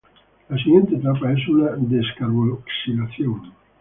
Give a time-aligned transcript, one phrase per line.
[0.49, 3.51] La siguiente etapa es una descarboxilación.